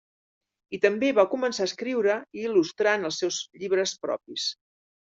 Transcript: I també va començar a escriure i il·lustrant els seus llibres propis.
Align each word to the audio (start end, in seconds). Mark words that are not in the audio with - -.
I 0.77 0.79
també 0.85 1.11
va 1.17 1.25
començar 1.33 1.63
a 1.65 1.67
escriure 1.71 2.15
i 2.39 2.47
il·lustrant 2.47 3.07
els 3.11 3.23
seus 3.25 3.41
llibres 3.61 3.95
propis. 4.09 4.49